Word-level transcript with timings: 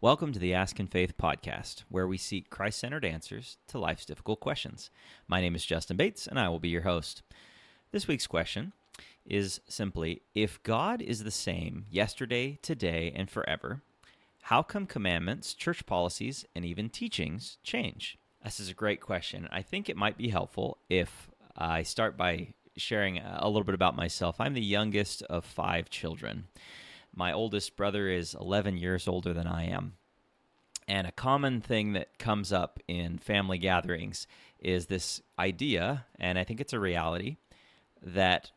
Welcome 0.00 0.32
to 0.32 0.38
the 0.38 0.54
Ask 0.54 0.78
in 0.78 0.86
Faith 0.86 1.18
podcast, 1.18 1.82
where 1.88 2.06
we 2.06 2.18
seek 2.18 2.50
Christ 2.50 2.78
centered 2.78 3.04
answers 3.04 3.56
to 3.66 3.80
life's 3.80 4.04
difficult 4.04 4.38
questions. 4.38 4.90
My 5.26 5.40
name 5.40 5.56
is 5.56 5.66
Justin 5.66 5.96
Bates, 5.96 6.28
and 6.28 6.38
I 6.38 6.48
will 6.48 6.60
be 6.60 6.68
your 6.68 6.82
host. 6.82 7.22
This 7.90 8.06
week's 8.06 8.28
question 8.28 8.72
is 9.26 9.60
simply 9.66 10.22
If 10.36 10.62
God 10.62 11.02
is 11.02 11.24
the 11.24 11.32
same 11.32 11.86
yesterday, 11.90 12.60
today, 12.62 13.12
and 13.12 13.28
forever, 13.28 13.82
how 14.42 14.62
come 14.62 14.86
commandments, 14.86 15.52
church 15.52 15.84
policies, 15.84 16.46
and 16.54 16.64
even 16.64 16.90
teachings 16.90 17.58
change? 17.64 18.18
This 18.44 18.60
is 18.60 18.70
a 18.70 18.74
great 18.74 19.00
question. 19.00 19.48
I 19.50 19.62
think 19.62 19.88
it 19.88 19.96
might 19.96 20.16
be 20.16 20.28
helpful 20.28 20.78
if 20.88 21.28
I 21.56 21.82
start 21.82 22.16
by 22.16 22.54
sharing 22.76 23.18
a 23.18 23.48
little 23.48 23.64
bit 23.64 23.74
about 23.74 23.96
myself. 23.96 24.40
I'm 24.40 24.54
the 24.54 24.62
youngest 24.62 25.22
of 25.22 25.44
five 25.44 25.90
children. 25.90 26.44
My 27.14 27.32
oldest 27.32 27.76
brother 27.76 28.08
is 28.08 28.34
11 28.34 28.76
years 28.76 29.08
older 29.08 29.32
than 29.32 29.46
I 29.46 29.66
am. 29.66 29.94
And 30.86 31.06
a 31.06 31.12
common 31.12 31.60
thing 31.60 31.92
that 31.92 32.18
comes 32.18 32.52
up 32.52 32.80
in 32.88 33.18
family 33.18 33.58
gatherings 33.58 34.26
is 34.58 34.86
this 34.86 35.20
idea, 35.38 36.06
and 36.18 36.38
I 36.38 36.44
think 36.44 36.60
it's 36.60 36.72
a 36.72 36.80
reality, 36.80 37.36
that 38.02 38.50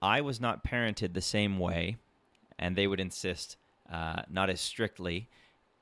I 0.00 0.20
was 0.20 0.40
not 0.40 0.64
parented 0.64 1.14
the 1.14 1.20
same 1.20 1.58
way, 1.58 1.96
and 2.58 2.74
they 2.74 2.88
would 2.88 2.98
insist 2.98 3.56
uh, 3.90 4.22
not 4.28 4.50
as 4.50 4.60
strictly 4.60 5.28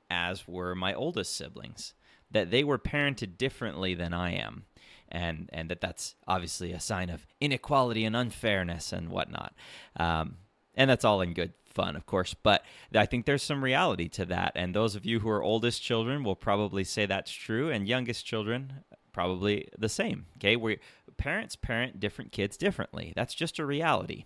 as 0.09 0.47
were 0.47 0.75
my 0.75 0.93
oldest 0.93 1.35
siblings, 1.35 1.93
that 2.29 2.51
they 2.51 2.63
were 2.63 2.77
parented 2.77 3.37
differently 3.37 3.95
than 3.95 4.13
I 4.13 4.33
am. 4.33 4.65
And, 5.09 5.49
and 5.51 5.69
that 5.69 5.81
that's 5.81 6.15
obviously 6.27 6.71
a 6.71 6.79
sign 6.79 7.09
of 7.09 7.25
inequality 7.41 8.05
and 8.05 8.15
unfairness 8.15 8.93
and 8.93 9.09
whatnot. 9.09 9.53
Um, 9.97 10.37
and 10.81 10.89
that's 10.89 11.05
all 11.05 11.21
in 11.21 11.33
good 11.33 11.53
fun, 11.63 11.95
of 11.95 12.07
course. 12.07 12.33
But 12.33 12.63
I 12.95 13.05
think 13.05 13.25
there's 13.25 13.43
some 13.43 13.63
reality 13.63 14.09
to 14.09 14.25
that. 14.25 14.53
And 14.55 14.73
those 14.73 14.95
of 14.95 15.05
you 15.05 15.19
who 15.19 15.29
are 15.29 15.43
oldest 15.43 15.83
children 15.83 16.23
will 16.23 16.35
probably 16.35 16.83
say 16.83 17.05
that's 17.05 17.31
true, 17.31 17.69
and 17.69 17.87
youngest 17.87 18.25
children 18.25 18.83
probably 19.13 19.67
the 19.77 19.89
same. 19.89 20.25
Okay, 20.37 20.55
we 20.55 20.79
parents 21.17 21.55
parent 21.55 21.99
different 21.99 22.31
kids 22.31 22.57
differently. 22.57 23.13
That's 23.15 23.35
just 23.35 23.59
a 23.59 23.65
reality. 23.65 24.25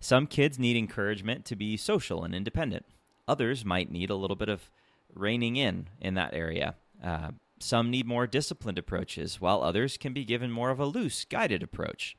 Some 0.00 0.26
kids 0.26 0.58
need 0.58 0.76
encouragement 0.76 1.46
to 1.46 1.56
be 1.56 1.78
social 1.78 2.24
and 2.24 2.34
independent. 2.34 2.84
Others 3.26 3.64
might 3.64 3.90
need 3.90 4.10
a 4.10 4.16
little 4.16 4.36
bit 4.36 4.50
of 4.50 4.70
reining 5.14 5.56
in 5.56 5.88
in 5.98 6.12
that 6.14 6.34
area. 6.34 6.74
Uh, 7.02 7.30
some 7.58 7.90
need 7.90 8.06
more 8.06 8.26
disciplined 8.26 8.78
approaches, 8.78 9.40
while 9.40 9.62
others 9.62 9.96
can 9.96 10.12
be 10.12 10.26
given 10.26 10.50
more 10.50 10.68
of 10.68 10.78
a 10.78 10.84
loose, 10.84 11.24
guided 11.24 11.62
approach. 11.62 12.18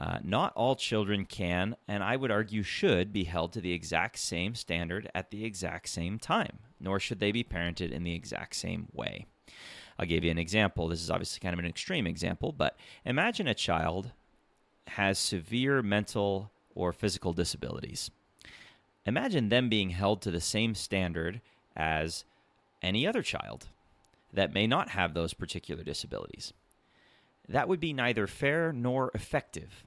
Uh, 0.00 0.18
not 0.24 0.52
all 0.56 0.74
children 0.74 1.24
can, 1.24 1.76
and 1.86 2.02
I 2.02 2.16
would 2.16 2.30
argue 2.30 2.62
should, 2.62 3.12
be 3.12 3.24
held 3.24 3.52
to 3.52 3.60
the 3.60 3.72
exact 3.72 4.18
same 4.18 4.54
standard 4.54 5.08
at 5.14 5.30
the 5.30 5.44
exact 5.44 5.88
same 5.88 6.18
time, 6.18 6.58
nor 6.80 6.98
should 6.98 7.20
they 7.20 7.30
be 7.30 7.44
parented 7.44 7.92
in 7.92 8.02
the 8.02 8.14
exact 8.14 8.56
same 8.56 8.88
way. 8.92 9.26
I'll 9.98 10.06
give 10.06 10.24
you 10.24 10.32
an 10.32 10.38
example. 10.38 10.88
This 10.88 11.00
is 11.00 11.10
obviously 11.10 11.40
kind 11.40 11.52
of 11.52 11.60
an 11.60 11.70
extreme 11.70 12.06
example, 12.08 12.50
but 12.50 12.76
imagine 13.04 13.46
a 13.46 13.54
child 13.54 14.10
has 14.88 15.18
severe 15.18 15.80
mental 15.80 16.50
or 16.74 16.92
physical 16.92 17.32
disabilities. 17.32 18.10
Imagine 19.06 19.48
them 19.48 19.68
being 19.68 19.90
held 19.90 20.20
to 20.22 20.30
the 20.32 20.40
same 20.40 20.74
standard 20.74 21.40
as 21.76 22.24
any 22.82 23.06
other 23.06 23.22
child 23.22 23.68
that 24.32 24.52
may 24.52 24.66
not 24.66 24.90
have 24.90 25.14
those 25.14 25.34
particular 25.34 25.84
disabilities 25.84 26.52
that 27.48 27.68
would 27.68 27.80
be 27.80 27.92
neither 27.92 28.26
fair 28.26 28.72
nor 28.72 29.10
effective 29.14 29.84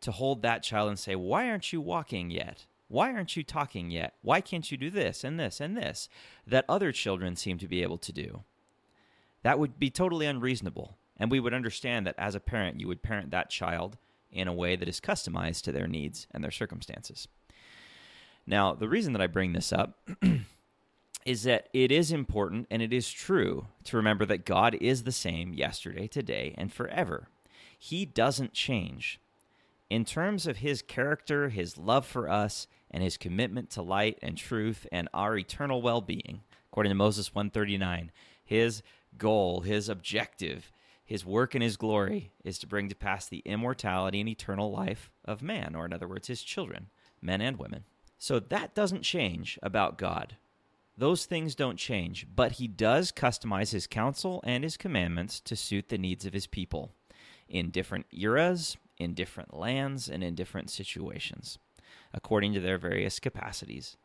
to 0.00 0.12
hold 0.12 0.42
that 0.42 0.62
child 0.62 0.88
and 0.88 0.98
say, 0.98 1.14
Why 1.14 1.48
aren't 1.48 1.72
you 1.72 1.80
walking 1.80 2.30
yet? 2.30 2.66
Why 2.88 3.12
aren't 3.12 3.36
you 3.36 3.42
talking 3.42 3.90
yet? 3.90 4.14
Why 4.22 4.40
can't 4.40 4.70
you 4.70 4.76
do 4.76 4.90
this 4.90 5.24
and 5.24 5.40
this 5.40 5.60
and 5.60 5.76
this 5.76 6.08
that 6.46 6.64
other 6.68 6.92
children 6.92 7.34
seem 7.34 7.58
to 7.58 7.68
be 7.68 7.82
able 7.82 7.98
to 7.98 8.12
do? 8.12 8.44
That 9.42 9.58
would 9.58 9.78
be 9.78 9.90
totally 9.90 10.26
unreasonable. 10.26 10.96
And 11.16 11.30
we 11.30 11.40
would 11.40 11.54
understand 11.54 12.06
that 12.06 12.14
as 12.18 12.34
a 12.34 12.40
parent, 12.40 12.80
you 12.80 12.88
would 12.88 13.02
parent 13.02 13.30
that 13.30 13.50
child 13.50 13.96
in 14.30 14.48
a 14.48 14.52
way 14.52 14.76
that 14.76 14.88
is 14.88 15.00
customized 15.00 15.62
to 15.62 15.72
their 15.72 15.86
needs 15.86 16.26
and 16.30 16.44
their 16.44 16.50
circumstances. 16.50 17.26
Now, 18.46 18.74
the 18.74 18.88
reason 18.88 19.12
that 19.14 19.22
I 19.22 19.26
bring 19.26 19.52
this 19.52 19.72
up 19.72 19.98
is 21.26 21.42
that 21.42 21.68
it 21.74 21.92
is 21.92 22.12
important 22.12 22.66
and 22.70 22.80
it 22.80 22.92
is 22.92 23.10
true 23.10 23.66
to 23.84 23.96
remember 23.96 24.24
that 24.24 24.46
God 24.46 24.76
is 24.80 25.02
the 25.02 25.12
same 25.12 25.52
yesterday, 25.52 26.06
today, 26.06 26.54
and 26.56 26.72
forever. 26.72 27.28
He 27.78 28.06
doesn't 28.06 28.54
change. 28.54 29.20
In 29.90 30.04
terms 30.04 30.46
of 30.46 30.58
his 30.58 30.82
character, 30.82 31.48
his 31.48 31.76
love 31.76 32.06
for 32.06 32.28
us, 32.28 32.66
and 32.90 33.02
his 33.02 33.16
commitment 33.16 33.70
to 33.70 33.82
light 33.82 34.18
and 34.22 34.36
truth 34.36 34.86
and 34.92 35.08
our 35.12 35.36
eternal 35.36 35.82
well 35.82 36.00
being, 36.00 36.40
according 36.70 36.90
to 36.90 36.94
Moses 36.94 37.34
139, 37.34 38.10
his 38.44 38.82
goal, 39.18 39.60
his 39.60 39.88
objective, 39.88 40.72
his 41.04 41.24
work 41.24 41.54
and 41.54 41.62
his 41.62 41.76
glory 41.76 42.30
is 42.44 42.58
to 42.58 42.66
bring 42.66 42.88
to 42.88 42.94
pass 42.94 43.26
the 43.26 43.42
immortality 43.44 44.20
and 44.20 44.28
eternal 44.28 44.70
life 44.70 45.10
of 45.24 45.42
man, 45.42 45.74
or 45.74 45.84
in 45.84 45.92
other 45.92 46.08
words, 46.08 46.28
his 46.28 46.42
children, 46.42 46.86
men 47.20 47.40
and 47.40 47.58
women. 47.58 47.84
So 48.18 48.38
that 48.40 48.74
doesn't 48.74 49.02
change 49.02 49.58
about 49.62 49.98
God. 49.98 50.36
Those 50.98 51.26
things 51.26 51.54
don't 51.54 51.78
change, 51.78 52.26
but 52.34 52.52
he 52.52 52.66
does 52.66 53.12
customize 53.12 53.72
his 53.72 53.86
counsel 53.86 54.42
and 54.44 54.64
his 54.64 54.76
commandments 54.76 55.40
to 55.40 55.54
suit 55.54 55.88
the 55.88 55.98
needs 55.98 56.24
of 56.24 56.32
his 56.32 56.46
people 56.46 56.92
in 57.48 57.70
different 57.70 58.06
eras, 58.12 58.76
in 58.96 59.12
different 59.12 59.54
lands, 59.54 60.08
and 60.08 60.24
in 60.24 60.34
different 60.34 60.70
situations, 60.70 61.58
according 62.14 62.54
to 62.54 62.60
their 62.60 62.78
various 62.78 63.20
capacities. 63.20 63.96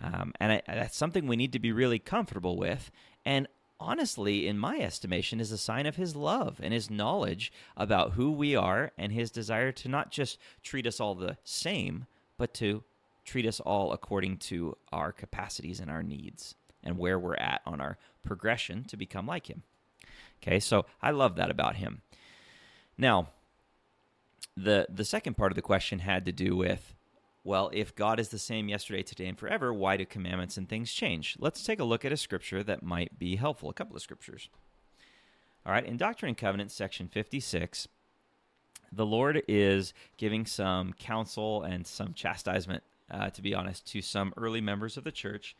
Um, 0.00 0.32
and 0.38 0.52
I, 0.52 0.62
that's 0.66 0.96
something 0.96 1.26
we 1.26 1.36
need 1.36 1.52
to 1.54 1.58
be 1.58 1.72
really 1.72 1.98
comfortable 1.98 2.56
with. 2.56 2.90
And 3.24 3.48
honestly, 3.78 4.46
in 4.46 4.58
my 4.58 4.78
estimation, 4.78 5.40
is 5.40 5.52
a 5.52 5.58
sign 5.58 5.86
of 5.86 5.96
his 5.96 6.14
love 6.14 6.60
and 6.62 6.72
his 6.74 6.90
knowledge 6.90 7.50
about 7.76 8.12
who 8.12 8.30
we 8.30 8.54
are 8.54 8.92
and 8.98 9.12
his 9.12 9.30
desire 9.30 9.72
to 9.72 9.88
not 9.88 10.10
just 10.10 10.38
treat 10.62 10.86
us 10.86 11.00
all 11.00 11.14
the 11.14 11.38
same, 11.44 12.06
but 12.36 12.54
to 12.54 12.84
treat 13.30 13.46
us 13.46 13.60
all 13.60 13.92
according 13.92 14.36
to 14.36 14.76
our 14.90 15.12
capacities 15.12 15.78
and 15.78 15.88
our 15.88 16.02
needs 16.02 16.56
and 16.82 16.98
where 16.98 17.16
we're 17.16 17.36
at 17.36 17.60
on 17.64 17.80
our 17.80 17.96
progression 18.24 18.82
to 18.82 18.96
become 18.96 19.24
like 19.24 19.48
him. 19.48 19.62
Okay, 20.42 20.58
so 20.58 20.84
I 21.00 21.12
love 21.12 21.36
that 21.36 21.48
about 21.48 21.76
him. 21.76 22.02
Now, 22.98 23.28
the 24.56 24.86
the 24.90 25.04
second 25.04 25.36
part 25.36 25.52
of 25.52 25.56
the 25.56 25.62
question 25.62 26.00
had 26.00 26.24
to 26.26 26.32
do 26.32 26.56
with 26.56 26.94
well, 27.44 27.70
if 27.72 27.94
God 27.94 28.18
is 28.18 28.28
the 28.28 28.38
same 28.38 28.68
yesterday, 28.68 29.02
today, 29.02 29.26
and 29.26 29.38
forever, 29.38 29.72
why 29.72 29.96
do 29.96 30.04
commandments 30.04 30.56
and 30.58 30.68
things 30.68 30.92
change? 30.92 31.36
Let's 31.38 31.64
take 31.64 31.78
a 31.78 31.84
look 31.84 32.04
at 32.04 32.12
a 32.12 32.16
scripture 32.16 32.62
that 32.64 32.82
might 32.82 33.18
be 33.18 33.36
helpful, 33.36 33.70
a 33.70 33.74
couple 33.74 33.96
of 33.96 34.02
scriptures. 34.02 34.50
All 35.64 35.72
right, 35.72 35.86
in 35.86 35.96
Doctrine 35.96 36.30
and 36.30 36.36
Covenants, 36.36 36.74
section 36.74 37.08
56, 37.08 37.88
the 38.92 39.06
Lord 39.06 39.42
is 39.48 39.94
giving 40.18 40.44
some 40.44 40.92
counsel 40.94 41.62
and 41.62 41.86
some 41.86 42.12
chastisement 42.12 42.82
uh, 43.10 43.30
to 43.30 43.42
be 43.42 43.54
honest, 43.54 43.86
to 43.92 44.02
some 44.02 44.32
early 44.36 44.60
members 44.60 44.96
of 44.96 45.04
the 45.04 45.12
church 45.12 45.56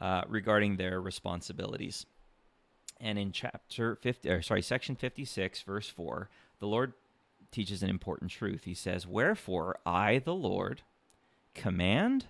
uh, 0.00 0.22
regarding 0.28 0.76
their 0.76 1.00
responsibilities. 1.00 2.06
And 3.00 3.18
in 3.18 3.32
chapter 3.32 3.96
50, 3.96 4.28
or 4.30 4.42
sorry, 4.42 4.62
section 4.62 4.94
56, 4.94 5.62
verse 5.62 5.88
4, 5.88 6.28
the 6.60 6.66
Lord 6.66 6.92
teaches 7.50 7.82
an 7.82 7.90
important 7.90 8.30
truth. 8.30 8.64
He 8.64 8.74
says, 8.74 9.06
Wherefore 9.06 9.78
I, 9.84 10.18
the 10.18 10.34
Lord, 10.34 10.82
command 11.54 12.26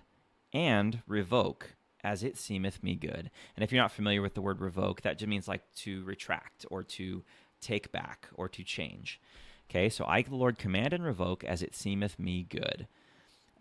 and 0.53 1.01
revoke 1.07 1.75
as 2.03 2.23
it 2.23 2.37
seemeth 2.37 2.83
me 2.83 2.95
good. 2.95 3.31
And 3.55 3.63
if 3.63 3.71
you're 3.71 3.81
not 3.81 3.91
familiar 3.91 4.21
with 4.21 4.33
the 4.33 4.41
word 4.41 4.59
revoke, 4.59 5.01
that 5.01 5.17
just 5.17 5.29
means 5.29 5.47
like 5.47 5.63
to 5.77 6.03
retract 6.03 6.65
or 6.69 6.83
to 6.83 7.23
take 7.61 7.91
back 7.91 8.27
or 8.35 8.49
to 8.49 8.63
change. 8.63 9.21
Okay, 9.69 9.89
so 9.89 10.05
I, 10.05 10.21
the 10.21 10.35
Lord, 10.35 10.59
command 10.59 10.93
and 10.93 11.03
revoke 11.03 11.43
as 11.43 11.63
it 11.63 11.73
seemeth 11.73 12.19
me 12.19 12.45
good. 12.47 12.87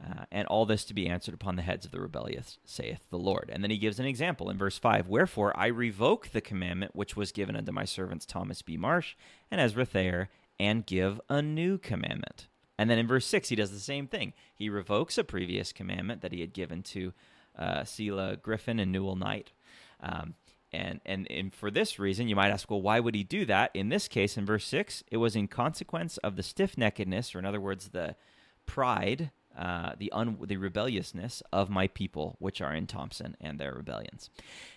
Uh, 0.04 0.24
and 0.32 0.48
all 0.48 0.66
this 0.66 0.84
to 0.84 0.94
be 0.94 1.08
answered 1.08 1.34
upon 1.34 1.54
the 1.54 1.62
heads 1.62 1.84
of 1.86 1.92
the 1.92 2.00
rebellious, 2.00 2.58
saith 2.64 3.02
the 3.10 3.18
Lord. 3.18 3.48
And 3.52 3.62
then 3.62 3.70
he 3.70 3.78
gives 3.78 4.00
an 4.00 4.06
example 4.06 4.50
in 4.50 4.58
verse 4.58 4.76
5 4.76 5.06
Wherefore 5.06 5.56
I 5.56 5.66
revoke 5.66 6.28
the 6.28 6.40
commandment 6.40 6.96
which 6.96 7.16
was 7.16 7.30
given 7.30 7.54
unto 7.54 7.70
my 7.70 7.84
servants 7.84 8.26
Thomas 8.26 8.62
B. 8.62 8.76
Marsh 8.76 9.14
and 9.50 9.60
Ezra 9.60 9.86
Thayre, 9.86 10.28
and 10.58 10.86
give 10.86 11.20
a 11.28 11.40
new 11.40 11.78
commandment. 11.78 12.48
And 12.78 12.90
then 12.90 12.98
in 12.98 13.06
verse 13.06 13.26
6, 13.26 13.50
he 13.50 13.56
does 13.56 13.70
the 13.70 13.78
same 13.78 14.08
thing. 14.08 14.32
He 14.54 14.68
revokes 14.68 15.18
a 15.18 15.24
previous 15.24 15.72
commandment 15.72 16.20
that 16.22 16.32
he 16.32 16.40
had 16.40 16.52
given 16.52 16.82
to 16.84 17.12
uh, 17.56 17.84
Selah 17.84 18.36
Griffin 18.36 18.80
and 18.80 18.90
Newel 18.90 19.14
Knight. 19.14 19.52
Um, 20.00 20.34
and, 20.72 21.00
and, 21.04 21.30
and 21.30 21.54
for 21.54 21.70
this 21.70 21.98
reason, 21.98 22.28
you 22.28 22.34
might 22.34 22.50
ask, 22.50 22.70
well, 22.70 22.82
why 22.82 22.98
would 22.98 23.14
he 23.14 23.24
do 23.24 23.44
that? 23.44 23.70
In 23.74 23.88
this 23.90 24.08
case, 24.08 24.36
in 24.36 24.46
verse 24.46 24.64
6, 24.64 25.04
it 25.10 25.18
was 25.18 25.36
in 25.36 25.48
consequence 25.48 26.16
of 26.18 26.36
the 26.36 26.42
stiff 26.42 26.76
neckedness, 26.76 27.34
or 27.34 27.38
in 27.38 27.44
other 27.44 27.60
words, 27.60 27.88
the 27.88 28.16
pride 28.66 29.30
uh, 29.56 29.92
the 29.98 30.10
un- 30.12 30.38
the 30.46 30.56
rebelliousness 30.56 31.42
of 31.52 31.68
my 31.68 31.86
people 31.88 32.36
which 32.38 32.60
are 32.60 32.74
in 32.74 32.86
Thompson 32.86 33.36
and 33.40 33.58
their 33.58 33.74
rebellions. 33.74 34.30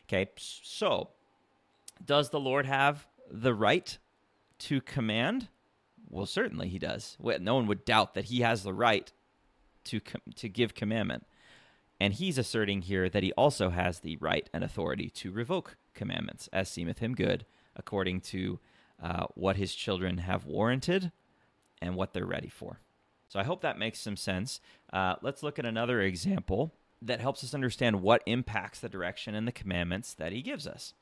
Okay, 0.08 0.30
so 0.38 1.10
does 2.04 2.30
the 2.30 2.40
Lord 2.40 2.66
have 2.66 3.08
the 3.32 3.54
right 3.54 3.98
to 4.60 4.82
command? 4.82 5.48
Well, 6.10 6.26
certainly 6.26 6.70
he 6.70 6.80
does. 6.80 7.18
No 7.22 7.56
one 7.56 7.68
would 7.68 7.86
doubt 7.86 8.14
that 8.14 8.26
he 8.26 8.42
has 8.42 8.64
the 8.64 8.74
right 8.74 9.12
to 9.86 10.00
com- 10.00 10.22
to 10.36 10.50
give 10.50 10.76
commandment. 10.76 11.26
And 12.00 12.14
he's 12.14 12.38
asserting 12.38 12.82
here 12.82 13.08
that 13.10 13.24
he 13.24 13.32
also 13.34 13.70
has 13.70 14.00
the 14.00 14.18
right 14.18 14.50
and 14.54 14.64
authority 14.64 15.10
to 15.12 15.32
revoke 15.32 15.78
commandments, 15.94 16.50
as 16.52 16.70
seemeth 16.70 17.00
him 17.00 17.16
good, 17.16 17.46
according 17.76 18.20
to 18.22 18.60
uh, 19.02 19.28
what 19.36 19.56
his 19.56 19.74
children 19.74 20.18
have 20.18 20.46
warranted 20.46 21.12
and 21.82 21.96
what 21.96 22.14
they're 22.14 22.26
ready 22.26 22.50
for. 22.50 22.82
So 23.36 23.42
I 23.42 23.44
hope 23.44 23.64
that 23.64 23.78
makes 23.78 24.00
some 24.00 24.16
sense. 24.16 24.62
Uh, 24.94 25.16
let's 25.22 25.44
look 25.44 25.60
at 25.60 25.66
another 25.66 26.00
example 26.00 26.74
that 27.02 27.20
helps 27.20 27.44
us 27.44 27.54
understand 27.54 28.02
what 28.02 28.24
impacts 28.26 28.80
the 28.80 28.88
direction 28.88 29.36
and 29.36 29.46
the 29.46 29.52
commandments 29.52 30.14
that 30.14 30.32
he 30.32 30.42
gives 30.42 30.66
us. 30.66 30.94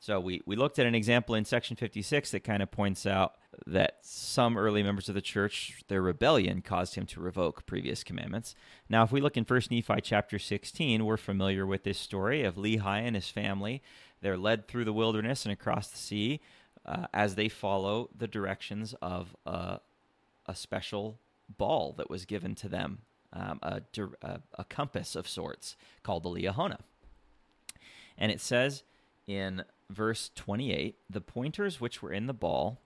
So 0.00 0.18
we, 0.18 0.40
we 0.46 0.56
looked 0.56 0.78
at 0.78 0.86
an 0.86 0.94
example 0.94 1.34
in 1.34 1.44
section 1.44 1.76
56 1.76 2.30
that 2.30 2.42
kind 2.42 2.62
of 2.62 2.70
points 2.70 3.04
out 3.04 3.34
that 3.66 3.98
some 4.00 4.56
early 4.56 4.82
members 4.82 5.10
of 5.10 5.14
the 5.14 5.20
church, 5.20 5.82
their 5.88 6.00
rebellion 6.00 6.62
caused 6.62 6.94
him 6.94 7.04
to 7.04 7.20
revoke 7.20 7.66
previous 7.66 8.02
commandments. 8.02 8.54
Now, 8.88 9.02
if 9.02 9.12
we 9.12 9.20
look 9.20 9.36
in 9.36 9.44
1 9.44 9.60
Nephi 9.70 10.00
chapter 10.00 10.38
16, 10.38 11.04
we're 11.04 11.18
familiar 11.18 11.66
with 11.66 11.84
this 11.84 11.98
story 11.98 12.44
of 12.44 12.54
Lehi 12.54 13.02
and 13.06 13.14
his 13.14 13.28
family. 13.28 13.82
They're 14.22 14.38
led 14.38 14.68
through 14.68 14.86
the 14.86 14.94
wilderness 14.94 15.44
and 15.44 15.52
across 15.52 15.88
the 15.88 15.98
sea 15.98 16.40
uh, 16.86 17.08
as 17.12 17.34
they 17.34 17.50
follow 17.50 18.08
the 18.16 18.26
directions 18.26 18.94
of 19.02 19.36
a, 19.44 19.80
a 20.46 20.54
special 20.54 21.18
ball 21.56 21.94
that 21.96 22.10
was 22.10 22.24
given 22.24 22.54
to 22.56 22.68
them, 22.68 22.98
um, 23.32 23.58
a, 23.62 23.82
a, 24.22 24.40
a 24.54 24.64
compass 24.64 25.16
of 25.16 25.28
sorts 25.28 25.76
called 26.02 26.22
the 26.22 26.30
Liahona. 26.30 26.78
And 28.16 28.32
it 28.32 28.40
says 28.40 28.82
in 29.26 29.64
verse 29.90 30.30
28 30.34 30.96
the 31.08 31.20
pointers 31.20 31.80
which 31.80 32.02
were 32.02 32.12
in 32.12 32.26
the 32.26 32.34
ball, 32.34 32.80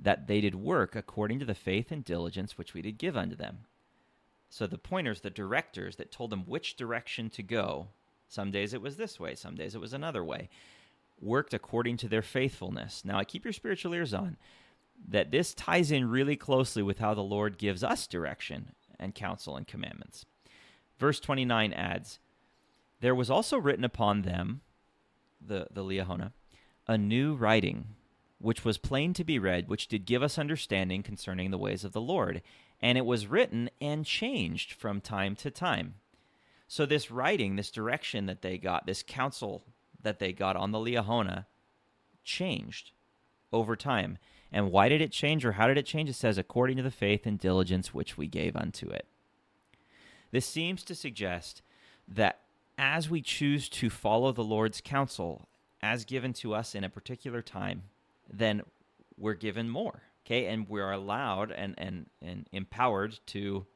that 0.00 0.26
they 0.28 0.40
did 0.40 0.54
work 0.54 0.94
according 0.94 1.38
to 1.40 1.44
the 1.44 1.54
faith 1.54 1.90
and 1.90 2.04
diligence 2.04 2.56
which 2.56 2.72
we 2.72 2.82
did 2.82 2.98
give 2.98 3.16
unto 3.16 3.34
them. 3.34 3.58
So 4.48 4.66
the 4.66 4.78
pointers, 4.78 5.20
the 5.20 5.30
directors 5.30 5.96
that 5.96 6.12
told 6.12 6.30
them 6.30 6.44
which 6.46 6.76
direction 6.76 7.28
to 7.30 7.42
go, 7.42 7.88
some 8.28 8.50
days 8.50 8.72
it 8.72 8.80
was 8.80 8.96
this 8.96 9.18
way, 9.18 9.34
some 9.34 9.56
days 9.56 9.74
it 9.74 9.80
was 9.80 9.92
another 9.92 10.24
way, 10.24 10.48
worked 11.20 11.52
according 11.52 11.96
to 11.98 12.08
their 12.08 12.22
faithfulness. 12.22 13.04
Now, 13.04 13.18
I 13.18 13.24
keep 13.24 13.44
your 13.44 13.52
spiritual 13.52 13.92
ears 13.92 14.14
on 14.14 14.36
that 15.06 15.30
this 15.30 15.54
ties 15.54 15.90
in 15.90 16.08
really 16.08 16.36
closely 16.36 16.82
with 16.82 16.98
how 16.98 17.14
the 17.14 17.22
Lord 17.22 17.58
gives 17.58 17.84
us 17.84 18.06
direction 18.06 18.72
and 18.98 19.14
counsel 19.14 19.56
and 19.56 19.66
commandments. 19.66 20.26
Verse 20.98 21.20
29 21.20 21.72
adds, 21.72 22.18
There 23.00 23.14
was 23.14 23.30
also 23.30 23.58
written 23.58 23.84
upon 23.84 24.22
them, 24.22 24.60
the, 25.40 25.68
the 25.70 25.84
Liahona, 25.84 26.32
a 26.86 26.98
new 26.98 27.34
writing, 27.34 27.86
which 28.38 28.64
was 28.64 28.78
plain 28.78 29.14
to 29.14 29.24
be 29.24 29.38
read, 29.38 29.68
which 29.68 29.88
did 29.88 30.06
give 30.06 30.22
us 30.22 30.38
understanding 30.38 31.02
concerning 31.02 31.50
the 31.50 31.58
ways 31.58 31.84
of 31.84 31.92
the 31.92 32.00
Lord. 32.00 32.42
And 32.80 32.98
it 32.98 33.06
was 33.06 33.26
written 33.26 33.70
and 33.80 34.04
changed 34.04 34.72
from 34.72 35.00
time 35.00 35.34
to 35.36 35.50
time. 35.50 35.94
So, 36.68 36.84
this 36.84 37.10
writing, 37.10 37.56
this 37.56 37.70
direction 37.70 38.26
that 38.26 38.42
they 38.42 38.58
got, 38.58 38.86
this 38.86 39.02
counsel 39.02 39.64
that 40.02 40.18
they 40.18 40.32
got 40.32 40.54
on 40.54 40.70
the 40.70 40.78
Liahona, 40.78 41.46
changed 42.24 42.92
over 43.52 43.76
time. 43.76 44.18
And 44.50 44.72
why 44.72 44.88
did 44.88 45.00
it 45.00 45.12
change, 45.12 45.44
or 45.44 45.52
how 45.52 45.66
did 45.66 45.76
it 45.78 45.86
change? 45.86 46.08
It 46.08 46.14
says, 46.14 46.38
according 46.38 46.78
to 46.78 46.82
the 46.82 46.90
faith 46.90 47.26
and 47.26 47.38
diligence 47.38 47.92
which 47.92 48.16
we 48.16 48.26
gave 48.26 48.56
unto 48.56 48.88
it. 48.88 49.06
This 50.30 50.46
seems 50.46 50.82
to 50.84 50.94
suggest 50.94 51.62
that 52.06 52.40
as 52.78 53.10
we 53.10 53.20
choose 53.20 53.68
to 53.68 53.90
follow 53.90 54.32
the 54.32 54.44
Lord's 54.44 54.80
counsel 54.80 55.48
as 55.82 56.04
given 56.04 56.32
to 56.34 56.54
us 56.54 56.74
in 56.74 56.84
a 56.84 56.88
particular 56.88 57.42
time, 57.42 57.82
then 58.32 58.62
we're 59.16 59.34
given 59.34 59.68
more. 59.68 60.02
Okay, 60.24 60.46
and 60.46 60.68
we're 60.68 60.90
allowed 60.90 61.50
and, 61.50 61.74
and, 61.78 62.06
and 62.20 62.46
empowered 62.52 63.18
to, 63.26 63.66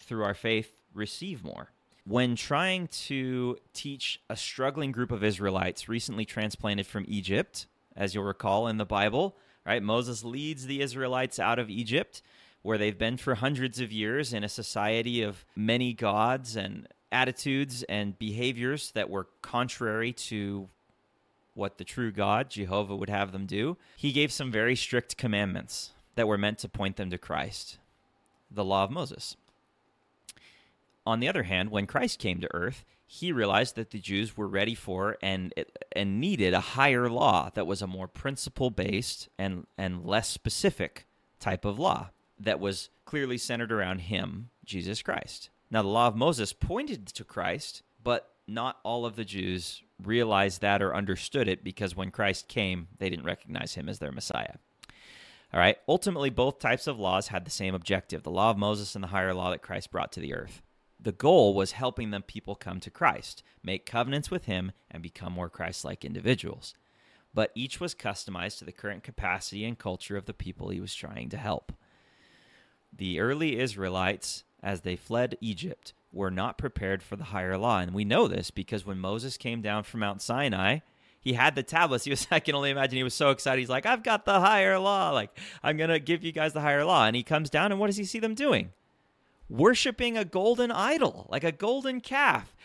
through 0.00 0.24
our 0.24 0.34
faith, 0.34 0.72
receive 0.94 1.44
more. 1.44 1.70
When 2.04 2.36
trying 2.36 2.88
to 2.88 3.58
teach 3.74 4.20
a 4.30 4.36
struggling 4.36 4.92
group 4.92 5.12
of 5.12 5.22
Israelites 5.22 5.88
recently 5.88 6.24
transplanted 6.24 6.86
from 6.86 7.04
Egypt, 7.06 7.66
as 7.96 8.14
you'll 8.14 8.24
recall 8.24 8.68
in 8.68 8.78
the 8.78 8.84
Bible, 8.84 9.36
right? 9.66 9.82
Moses 9.82 10.24
leads 10.24 10.66
the 10.66 10.80
Israelites 10.80 11.38
out 11.38 11.58
of 11.58 11.70
Egypt, 11.70 12.22
where 12.62 12.78
they've 12.78 12.98
been 12.98 13.16
for 13.16 13.34
hundreds 13.36 13.80
of 13.80 13.92
years 13.92 14.32
in 14.32 14.44
a 14.44 14.48
society 14.48 15.22
of 15.22 15.44
many 15.56 15.92
gods 15.92 16.56
and 16.56 16.88
attitudes 17.10 17.82
and 17.84 18.18
behaviors 18.18 18.90
that 18.92 19.10
were 19.10 19.28
contrary 19.42 20.12
to 20.12 20.68
what 21.54 21.76
the 21.76 21.84
true 21.84 22.10
God, 22.10 22.48
Jehovah, 22.48 22.96
would 22.96 23.10
have 23.10 23.32
them 23.32 23.46
do. 23.46 23.76
He 23.96 24.12
gave 24.12 24.32
some 24.32 24.50
very 24.50 24.74
strict 24.74 25.16
commandments 25.16 25.90
that 26.14 26.26
were 26.26 26.38
meant 26.38 26.58
to 26.58 26.68
point 26.68 26.96
them 26.96 27.10
to 27.10 27.18
Christ, 27.18 27.78
the 28.50 28.64
law 28.64 28.84
of 28.84 28.90
Moses. 28.90 29.36
On 31.04 31.20
the 31.20 31.28
other 31.28 31.42
hand, 31.42 31.70
when 31.70 31.86
Christ 31.86 32.18
came 32.18 32.40
to 32.40 32.54
earth, 32.54 32.84
he 33.14 33.30
realized 33.30 33.76
that 33.76 33.90
the 33.90 33.98
Jews 33.98 34.38
were 34.38 34.48
ready 34.48 34.74
for 34.74 35.18
and 35.20 35.52
and 35.94 36.18
needed 36.18 36.54
a 36.54 36.60
higher 36.60 37.10
law 37.10 37.50
that 37.52 37.66
was 37.66 37.82
a 37.82 37.86
more 37.86 38.08
principle 38.08 38.70
based 38.70 39.28
and 39.38 39.66
and 39.76 40.06
less 40.06 40.30
specific 40.30 41.06
type 41.38 41.66
of 41.66 41.78
law 41.78 42.08
that 42.40 42.58
was 42.58 42.88
clearly 43.04 43.36
centered 43.36 43.70
around 43.70 43.98
him, 43.98 44.48
Jesus 44.64 45.02
Christ. 45.02 45.50
Now 45.70 45.82
the 45.82 45.88
law 45.88 46.06
of 46.06 46.16
Moses 46.16 46.54
pointed 46.54 47.06
to 47.08 47.22
Christ, 47.22 47.82
but 48.02 48.30
not 48.48 48.78
all 48.82 49.04
of 49.04 49.16
the 49.16 49.26
Jews 49.26 49.82
realized 50.02 50.62
that 50.62 50.80
or 50.80 50.94
understood 50.94 51.48
it 51.48 51.62
because 51.62 51.94
when 51.94 52.10
Christ 52.10 52.48
came, 52.48 52.88
they 52.98 53.10
didn't 53.10 53.26
recognize 53.26 53.74
him 53.74 53.90
as 53.90 53.98
their 53.98 54.10
Messiah. 54.10 54.54
All 55.52 55.60
right. 55.60 55.76
Ultimately, 55.86 56.30
both 56.30 56.60
types 56.60 56.86
of 56.86 56.98
laws 56.98 57.28
had 57.28 57.44
the 57.44 57.50
same 57.50 57.74
objective 57.74 58.22
the 58.22 58.30
law 58.30 58.48
of 58.48 58.56
Moses 58.56 58.94
and 58.94 59.04
the 59.04 59.08
higher 59.08 59.34
law 59.34 59.50
that 59.50 59.60
Christ 59.60 59.90
brought 59.90 60.12
to 60.12 60.20
the 60.20 60.32
earth 60.32 60.62
the 61.02 61.12
goal 61.12 61.54
was 61.54 61.72
helping 61.72 62.10
them 62.10 62.22
people 62.22 62.54
come 62.54 62.78
to 62.80 62.90
Christ, 62.90 63.42
make 63.62 63.86
covenants 63.86 64.30
with 64.30 64.44
him, 64.44 64.72
and 64.90 65.02
become 65.02 65.32
more 65.32 65.48
Christ 65.48 65.84
like 65.84 66.04
individuals. 66.04 66.74
But 67.34 67.50
each 67.54 67.80
was 67.80 67.94
customized 67.94 68.58
to 68.58 68.64
the 68.64 68.72
current 68.72 69.02
capacity 69.02 69.64
and 69.64 69.78
culture 69.78 70.16
of 70.16 70.26
the 70.26 70.34
people 70.34 70.68
he 70.68 70.80
was 70.80 70.94
trying 70.94 71.28
to 71.30 71.36
help. 71.36 71.72
The 72.96 73.20
early 73.20 73.58
Israelites, 73.58 74.44
as 74.62 74.82
they 74.82 74.96
fled 74.96 75.38
Egypt, 75.40 75.94
were 76.12 76.30
not 76.30 76.58
prepared 76.58 77.02
for 77.02 77.16
the 77.16 77.24
higher 77.24 77.56
law. 77.56 77.78
And 77.80 77.94
we 77.94 78.04
know 78.04 78.28
this 78.28 78.50
because 78.50 78.84
when 78.84 78.98
Moses 78.98 79.38
came 79.38 79.62
down 79.62 79.84
from 79.84 80.00
Mount 80.00 80.20
Sinai, 80.20 80.80
he 81.18 81.32
had 81.32 81.54
the 81.54 81.62
tablets. 81.62 82.04
He 82.04 82.10
was, 82.10 82.26
I 82.30 82.40
can 82.40 82.54
only 82.54 82.70
imagine 82.70 82.98
he 82.98 83.02
was 83.02 83.14
so 83.14 83.30
excited. 83.30 83.60
He's 83.60 83.70
like, 83.70 83.86
I've 83.86 84.02
got 84.02 84.26
the 84.26 84.40
higher 84.40 84.78
law. 84.78 85.10
Like, 85.10 85.30
I'm 85.62 85.78
going 85.78 85.90
to 85.90 85.98
give 85.98 86.22
you 86.22 86.32
guys 86.32 86.52
the 86.52 86.60
higher 86.60 86.84
law. 86.84 87.06
And 87.06 87.16
he 87.16 87.22
comes 87.22 87.48
down, 87.48 87.72
and 87.72 87.80
what 87.80 87.86
does 87.86 87.96
he 87.96 88.04
see 88.04 88.18
them 88.18 88.34
doing? 88.34 88.72
Worshiping 89.52 90.16
a 90.16 90.24
golden 90.24 90.70
idol, 90.70 91.26
like 91.30 91.44
a 91.44 91.52
golden 91.52 92.00
calf. 92.00 92.56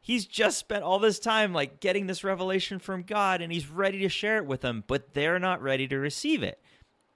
He's 0.00 0.24
just 0.24 0.58
spent 0.58 0.82
all 0.82 0.98
this 0.98 1.18
time 1.18 1.52
like 1.52 1.80
getting 1.80 2.06
this 2.06 2.24
revelation 2.24 2.78
from 2.78 3.02
God 3.02 3.42
and 3.42 3.52
he's 3.52 3.68
ready 3.68 3.98
to 4.00 4.08
share 4.08 4.38
it 4.38 4.46
with 4.46 4.62
them, 4.62 4.84
but 4.86 5.12
they're 5.12 5.38
not 5.38 5.60
ready 5.60 5.86
to 5.88 5.98
receive 5.98 6.42
it. 6.42 6.62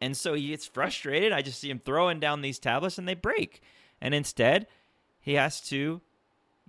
And 0.01 0.17
so 0.17 0.35
he 0.35 0.49
gets 0.49 0.67
frustrated. 0.67 1.33
I 1.33 1.41
just 1.41 1.61
see 1.61 1.71
him 1.71 1.79
throwing 1.79 2.21
down 2.21 2.43
these 2.43 2.59
tablets 2.59 2.99
and 2.99 3.09
they 3.09 3.15
break. 3.15 3.63
And 4.01 4.15
instead, 4.15 4.67
he 5.21 5.35
has 5.35 5.61
to 5.69 6.03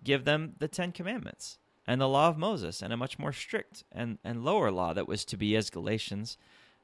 give 0.04 0.24
them 0.24 0.54
the 0.60 0.68
10 0.68 0.92
commandments 0.94 1.58
and 1.86 2.00
the 2.00 2.08
law 2.08 2.30
of 2.30 2.38
Moses 2.38 2.82
and 2.82 2.94
a 2.94 2.98
much 2.98 3.20
more 3.20 3.34
strict 3.34 3.84
and, 3.92 4.20
and 4.24 4.46
lower 4.46 4.72
law 4.72 4.94
that 4.94 5.08
was 5.08 5.26
to 5.26 5.38
be 5.38 5.56
as 5.56 5.70
Galatians 5.70 6.38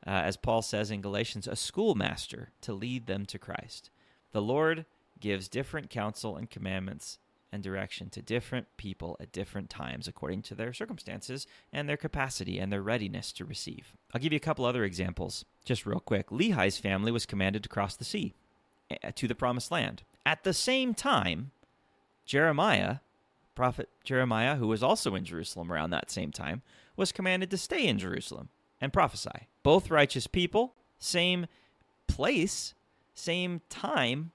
uh, 0.06 0.10
as 0.10 0.38
Paul 0.38 0.62
says 0.62 0.89
in 0.89 1.01
Galatians, 1.01 1.48
a 1.48 1.56
schoolmaster 1.56 2.50
to 2.62 2.74
lead 2.74 3.06
them 3.06 3.25
to 3.27 3.38
Christ. 3.38 3.91
The 4.32 4.41
Lord 4.41 4.86
gives 5.22 5.48
different 5.48 5.90
counsel 5.90 6.36
and 6.36 6.50
commandments 6.50 7.18
and 7.51 7.62
direction 7.62 8.10
to 8.10 8.22
different 8.22 8.68
people 8.78 9.18
at 9.20 9.32
different 9.32 9.70
times 9.70 10.08
according 10.08 10.42
to 10.42 10.56
their 10.56 10.74
circumstances 10.74 11.46
and 11.74 11.88
their 11.88 11.98
capacity 11.98 12.60
and 12.60 12.72
their 12.72 12.82
readiness 12.82 13.32
to 13.34 13.46
receive. 13.46 13.94
I'll 14.13 14.22
give 14.22 14.32
you 14.32 14.38
a 14.38 14.40
couple 14.40 14.66
other 14.66 14.84
examples 14.84 15.46
just 15.66 15.86
real 15.86 16.00
quick. 16.00 16.30
Lehi's 16.30 16.78
family 16.78 17.12
was 17.12 17.25
commanded 17.25 17.63
to 17.63 17.70
cross 17.70 17.96
the 17.96 18.06
sea 18.06 18.34
eh, 18.90 19.12
to 19.12 19.28
the 19.28 19.36
promised 19.36 19.72
land. 19.72 20.04
At 20.25 20.44
the 20.44 20.54
same 20.54 20.94
time, 20.94 21.51
Jeremiah, 22.25 22.98
prophet 23.56 23.90
Jeremiah, 24.04 24.56
who 24.56 24.68
was 24.68 24.84
also 24.84 25.16
in 25.16 25.25
Jerusalem 25.25 25.72
around 25.72 25.90
that 25.90 26.12
same 26.12 26.32
time, 26.32 26.62
was 26.96 27.12
commanded 27.12 27.50
to 27.51 27.58
stay 27.58 27.86
in 27.86 28.00
Jerusalem 28.00 28.50
and 28.80 28.94
prophesy. 28.94 29.48
Both 29.63 29.92
righteous 29.92 30.28
people, 30.28 30.75
same 31.00 31.48
place, 32.08 32.74
same 33.13 33.62
time, 33.70 34.32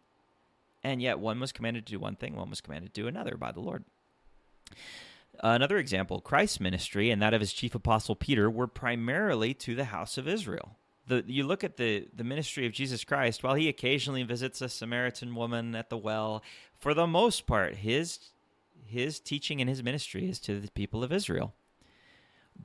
and 0.86 1.02
yet 1.02 1.18
one 1.18 1.40
was 1.40 1.50
commanded 1.50 1.84
to 1.84 1.92
do 1.92 1.98
one 1.98 2.14
thing, 2.14 2.36
one 2.36 2.48
was 2.48 2.60
commanded 2.60 2.94
to 2.94 3.00
do 3.00 3.08
another 3.08 3.36
by 3.36 3.50
the 3.50 3.60
Lord. 3.60 3.84
Another 5.40 5.78
example, 5.78 6.20
Christ's 6.20 6.60
ministry 6.60 7.10
and 7.10 7.20
that 7.20 7.34
of 7.34 7.40
his 7.40 7.52
chief 7.52 7.74
apostle 7.74 8.14
Peter 8.14 8.48
were 8.48 8.68
primarily 8.68 9.52
to 9.54 9.74
the 9.74 9.86
house 9.86 10.16
of 10.16 10.28
Israel. 10.28 10.76
The, 11.08 11.24
you 11.26 11.44
look 11.44 11.64
at 11.64 11.76
the, 11.76 12.06
the 12.14 12.24
ministry 12.24 12.66
of 12.66 12.72
Jesus 12.72 13.04
Christ, 13.04 13.42
while 13.42 13.54
he 13.54 13.68
occasionally 13.68 14.22
visits 14.22 14.60
a 14.60 14.68
Samaritan 14.68 15.34
woman 15.34 15.74
at 15.74 15.90
the 15.90 15.98
well, 15.98 16.42
for 16.78 16.94
the 16.94 17.06
most 17.06 17.46
part, 17.46 17.76
his, 17.76 18.18
his 18.86 19.18
teaching 19.18 19.60
and 19.60 19.68
his 19.68 19.82
ministry 19.82 20.28
is 20.28 20.38
to 20.40 20.60
the 20.60 20.70
people 20.70 21.02
of 21.02 21.12
Israel. 21.12 21.52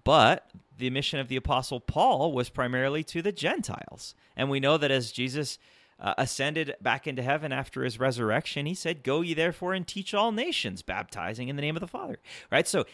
But 0.04 0.50
the 0.78 0.92
mission 0.92 1.20
of 1.20 1.28
the 1.28 1.36
apostle 1.36 1.80
Paul 1.80 2.34
was 2.34 2.50
primarily 2.50 3.04
to 3.06 3.22
the 3.22 3.32
Gentiles. 3.32 4.16
And 4.36 4.50
we 4.50 4.60
know 4.60 4.78
that 4.78 4.92
as 4.92 5.12
Jesus 5.12 5.58
uh, 6.02 6.16
ascended 6.18 6.76
back 6.82 7.06
into 7.08 7.22
heaven 7.22 7.52
after 7.52 7.84
his 7.84 8.00
resurrection, 8.00 8.66
he 8.66 8.74
said, 8.74 9.04
Go 9.04 9.22
ye 9.22 9.34
therefore 9.34 9.74
and 9.74 9.88
teach 9.88 10.14
all 10.14 10.32
nations, 10.32 10.82
baptizing 10.82 11.48
in 11.48 11.56
the 11.56 11.62
name 11.62 11.76
of 11.76 11.82
the 11.82 11.88
Father. 11.88 12.20
Right? 12.52 12.68
So, 12.68 12.86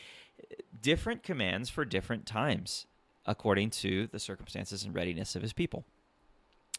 different 0.79 1.23
commands 1.23 1.69
for 1.69 1.85
different 1.85 2.25
times 2.25 2.85
according 3.25 3.69
to 3.69 4.07
the 4.07 4.19
circumstances 4.19 4.83
and 4.83 4.93
readiness 4.93 5.35
of 5.35 5.41
his 5.41 5.53
people. 5.53 5.83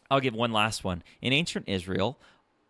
I'll 0.09 0.19
give 0.19 0.33
one 0.33 0.51
last 0.51 0.83
one. 0.83 1.03
In 1.21 1.33
ancient 1.33 1.65
Israel, 1.67 2.17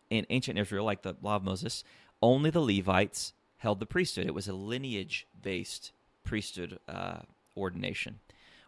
in 0.09 0.25
ancient 0.29 0.59
Israel, 0.59 0.85
like 0.85 1.01
the 1.01 1.15
law 1.21 1.37
of 1.37 1.43
Moses, 1.43 1.83
only 2.21 2.49
the 2.49 2.61
Levites 2.61 3.33
held 3.57 3.79
the 3.79 3.85
priesthood. 3.85 4.25
It 4.25 4.33
was 4.33 4.47
a 4.47 4.53
lineage 4.53 5.27
based 5.41 5.91
priesthood 6.23 6.79
uh, 6.87 7.19
ordination. 7.55 8.19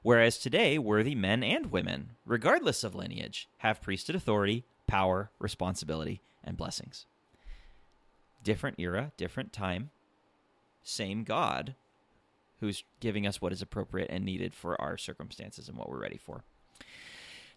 Whereas 0.03 0.37
today, 0.37 0.77
worthy 0.77 1.13
men 1.13 1.43
and 1.43 1.71
women, 1.71 2.11
regardless 2.25 2.83
of 2.83 2.95
lineage, 2.95 3.47
have 3.57 3.81
priesthood 3.81 4.15
authority, 4.15 4.63
power, 4.91 5.31
responsibility, 5.39 6.19
and 6.43 6.57
blessings. 6.57 7.05
Different 8.43 8.77
era, 8.77 9.13
different 9.15 9.53
time, 9.53 9.89
same 10.83 11.23
God 11.23 11.75
who's 12.59 12.83
giving 12.99 13.25
us 13.25 13.41
what 13.41 13.53
is 13.53 13.61
appropriate 13.61 14.09
and 14.11 14.25
needed 14.25 14.53
for 14.53 14.79
our 14.81 14.97
circumstances 14.97 15.69
and 15.69 15.77
what 15.77 15.89
we're 15.89 16.01
ready 16.01 16.17
for. 16.17 16.43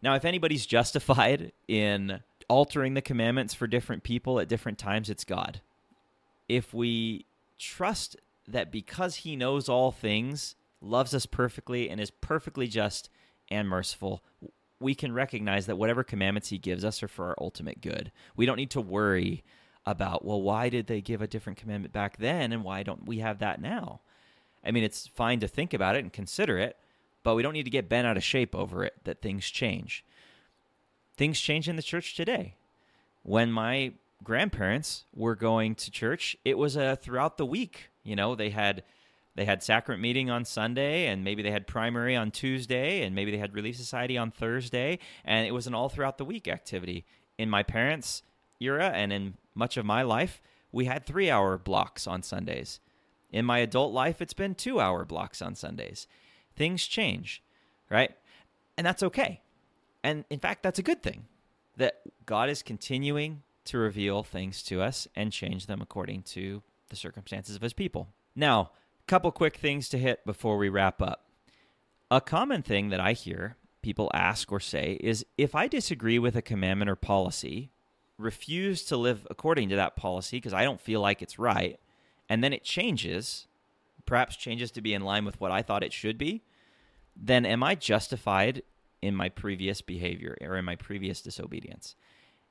Now, 0.01 0.15
if 0.15 0.25
anybody's 0.25 0.65
justified 0.65 1.51
in 1.67 2.21
altering 2.49 2.95
the 2.95 3.03
commandments 3.03 3.53
for 3.53 3.67
different 3.67 4.05
people 4.05 4.39
at 4.39 4.47
different 4.47 4.79
times, 4.79 5.11
it's 5.11 5.25
God. 5.25 5.61
If 6.49 6.73
we 6.73 7.27
trust 7.59 8.17
that 8.47 8.71
because 8.71 9.17
he 9.17 9.35
knows 9.35 9.69
all 9.69 9.91
things, 9.91 10.55
loves 10.81 11.13
us 11.13 11.27
perfectly, 11.27 11.91
and 11.91 12.01
is 12.01 12.13
perfectly 12.13 12.69
just 12.69 13.11
and 13.51 13.69
merciful, 13.69 14.23
we 14.85 14.95
can 14.95 15.13
recognize 15.13 15.65
that 15.65 15.79
whatever 15.79 16.05
commandments 16.05 16.51
he 16.51 16.59
gives 16.59 16.85
us 16.85 17.03
are 17.03 17.09
for 17.09 17.29
our 17.29 17.35
ultimate 17.41 17.81
good. 17.81 18.13
We 18.37 18.45
don't 18.45 18.59
need 18.59 18.71
to 18.73 18.83
worry 18.83 19.43
about, 19.87 20.25
well, 20.27 20.43
why 20.43 20.69
did 20.69 20.87
they 20.87 21.01
give 21.01 21.23
a 21.23 21.27
different 21.27 21.59
commandment 21.59 21.95
back 21.95 22.19
then 22.19 22.53
and 22.53 22.63
why 22.63 22.83
don't 22.83 23.07
we 23.07 23.19
have 23.19 23.39
that 23.39 23.63
now? 23.63 24.01
I 24.63 24.71
mean, 24.71 24.85
it's 24.85 25.07
fine 25.07 25.41
to 25.41 25.49
think 25.49 25.73
about 25.73 25.97
it 25.97 26.01
and 26.01 26.13
consider 26.13 26.59
it, 26.59 26.77
but 27.23 27.35
we 27.35 27.43
don't 27.43 27.55
need 27.55 27.65
to 27.65 27.71
get 27.71 27.89
bent 27.89 28.07
out 28.07 28.19
of 28.19 28.23
shape 28.23 28.55
over 28.55 28.85
it 28.85 28.95
that 29.05 29.23
things 29.23 29.47
change. 29.47 30.05
Things 31.17 31.41
change 31.41 31.67
in 31.67 31.77
the 31.77 31.83
church 31.83 32.15
today. 32.15 32.57
When 33.23 33.51
my 33.51 33.95
grandparents 34.23 35.07
were 35.15 35.35
going 35.35 35.77
to 35.77 35.91
church, 35.91 36.37
it 36.45 36.59
was 36.59 36.77
a 36.77 36.97
throughout 36.97 37.39
the 37.39 37.47
week. 37.47 37.89
You 38.03 38.17
know, 38.17 38.35
they 38.35 38.51
had 38.51 38.83
they 39.37 39.45
had 39.45 39.63
sacrament 39.63 40.03
meeting 40.03 40.31
on 40.31 40.45
Sunday, 40.45 41.07
and 41.07 41.25
maybe 41.25 41.43
they 41.43 41.51
had 41.51 41.67
primary 41.67 42.15
on 42.15 42.31
Tuesday, 42.31 43.03
and 43.03 43.15
maybe 43.15 43.31
they 43.31 43.39
had 43.39 43.55
Relief 43.55 43.77
Society 43.77 44.17
on 44.17 44.31
Thursday, 44.31 44.99
and 45.25 45.47
it 45.47 45.53
was 45.53 45.67
an 45.67 45.75
all 45.75 45.89
throughout 45.89 46.19
the 46.19 46.25
week 46.25 46.47
activity. 46.47 47.05
In 47.37 47.51
my 47.51 47.63
parents' 47.63 48.23
era 48.61 48.91
and 48.95 49.13
in 49.13 49.35
much 49.55 49.77
of 49.77 49.85
my 49.85 50.03
life, 50.03 50.41
we 50.71 50.85
had 50.85 51.05
three 51.05 51.31
hour 51.31 51.59
blocks 51.59 52.07
on 52.07 52.23
Sundays. 52.23 52.81
In 53.31 53.45
my 53.45 53.59
adult 53.59 53.93
life, 53.93 54.23
it's 54.23 54.35
been 54.35 54.55
two 54.55 54.81
hour 54.81 55.05
blocks 55.05 55.43
on 55.43 55.57
Sundays. 55.57 56.07
Things 56.55 56.87
change, 56.87 57.43
right? 57.91 58.13
And 58.77 58.87
that's 58.87 59.03
okay. 59.03 59.41
And 60.05 60.25
in 60.31 60.39
fact, 60.39 60.63
that's 60.63 60.79
a 60.79 60.83
good 60.83 61.03
thing 61.03 61.25
that 61.77 62.03
God 62.27 62.49
is 62.49 62.63
continuing 62.63 63.43
to 63.65 63.79
reveal 63.79 64.23
things 64.23 64.63
to 64.65 64.81
us 64.83 65.09
and 65.17 65.33
change 65.33 65.67
them 65.67 65.81
according 65.81 66.23
to 66.23 66.63
the 66.91 66.97
circumstances 66.97 67.57
of 67.57 67.63
his 67.63 67.73
people. 67.73 68.09
Now, 68.37 68.71
couple 69.07 69.31
quick 69.33 69.57
things 69.57 69.89
to 69.91 69.99
hit 69.99 70.25
before 70.25 70.57
we 70.57 70.69
wrap 70.69 71.03
up. 71.03 71.27
A 72.11 72.21
common 72.21 72.63
thing 72.63 72.91
that 72.91 73.01
I 73.01 73.13
hear 73.13 73.57
people 73.83 74.11
ask 74.15 74.51
or 74.51 74.61
say 74.61 74.99
is 75.01 75.27
if 75.37 75.55
I 75.55 75.69
disagree 75.69 76.19
with 76.19 76.37
a 76.37 76.43
commandment 76.43 76.91
or 76.91 76.97
policy, 76.97 77.71
refuse 78.19 78.85
to 78.85 78.97
live 78.97 79.27
according 79.31 79.69
to 79.69 79.77
that 79.77 79.97
policy 79.97 80.39
because 80.39 80.55
I 80.55 80.65
don't 80.65 80.81
feel 80.81 81.01
like 81.01 81.21
it's 81.21 81.39
right, 81.39 81.79
and 82.29 82.43
then 82.43 82.53
it 82.53 82.65
changes, 82.65 83.47
perhaps 84.07 84.37
changes 84.37 84.71
to 84.73 84.81
be 84.81 84.95
in 84.95 85.03
line 85.03 85.25
with 85.25 85.41
what 85.41 85.51
I 85.51 85.63
thought 85.63 85.85
it 85.85 85.93
should 85.93 86.17
be, 86.17 86.43
then 87.17 87.45
am 87.45 87.63
I 87.63 87.75
justified 87.75 88.63
in 89.03 89.15
my 89.15 89.29
previous 89.29 89.83
behavior 89.83 90.37
or 90.41 90.57
in 90.57 90.65
my 90.65 90.77
previous 90.77 91.21
disobedience? 91.21 91.95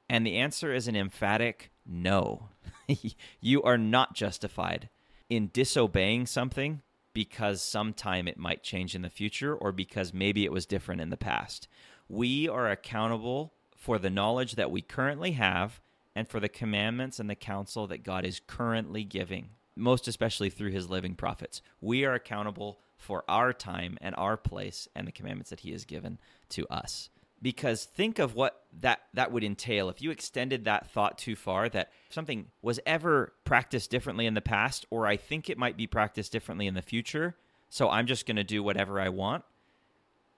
And 0.10 0.28
the 0.28 0.38
answer 0.38 0.74
is 0.74 0.88
an 0.88 0.96
emphatic 0.96 1.72
no. 1.86 2.50
you 3.42 3.64
are 3.64 3.78
not 3.78 4.14
justified 4.14 4.90
in 5.36 5.50
disobeying 5.54 6.25
something 6.25 6.82
because 7.13 7.62
sometime 7.62 8.28
it 8.28 8.38
might 8.38 8.63
change 8.63 8.96
in 8.96 9.02
the 9.02 9.10
future 9.10 9.56
or 9.56 9.72
because 9.72 10.13
maybe 10.13 10.46
it 10.46 10.52
was 10.52 10.66
different 10.66 11.02
in 11.02 11.10
the 11.10 11.18
past. 11.18 11.68
We 12.10 12.50
are 12.50 12.70
accountable 12.70 13.54
for 13.75 14.00
the 14.00 14.10
knowledge 14.10 14.56
that 14.56 14.72
we 14.72 14.82
currently 14.82 15.32
have 15.32 15.82
and 16.16 16.28
for 16.28 16.40
the 16.40 16.50
commandments 16.50 17.20
and 17.20 17.30
the 17.30 17.36
counsel 17.36 17.88
that 17.88 18.04
God 18.04 18.25
is 18.25 18.42
currently 18.46 19.04
giving, 19.04 19.50
most 19.75 20.08
especially 20.08 20.50
through 20.50 20.72
his 20.72 20.90
living 20.90 21.16
prophets. 21.16 21.62
We 21.82 22.06
are 22.06 22.13
accountable 22.13 22.80
for 22.98 23.24
our 23.28 23.54
time 23.54 23.98
and 24.02 24.16
our 24.16 24.38
place 24.38 24.88
and 24.96 25.08
the 25.08 25.12
commandments 25.12 25.50
that 25.50 25.62
he 25.62 25.72
has 25.72 25.86
given 25.86 26.20
to 26.50 26.68
us 26.68 27.10
because 27.44 27.84
think 27.84 28.18
of 28.18 28.34
what 28.34 28.64
that 28.80 29.02
that 29.14 29.32
would 29.32 29.44
entail. 29.44 29.90
If 29.90 30.02
you 30.02 30.10
extended 30.10 30.66
that 30.66 30.90
thought 30.90 31.20
too 31.20 31.36
far 31.36 31.70
that 31.70 31.92
something 32.10 32.48
was 32.64 32.80
ever 32.86 33.34
practiced 33.44 33.92
differently 33.92 34.26
in 34.26 34.34
the 34.34 34.42
past 34.42 34.86
or 34.90 35.06
I 35.06 35.18
think 35.18 35.50
it 35.50 35.58
might 35.58 35.78
be 35.78 35.86
practiced 35.86 36.32
differently 36.32 36.66
in 36.66 36.74
the 36.74 36.82
future 36.82 37.36
so 37.70 37.90
I'm 37.90 38.08
just 38.08 38.26
going 38.26 38.38
to 38.38 38.44
do 38.44 38.64
whatever 38.64 39.00
I 39.00 39.10
want 39.10 39.44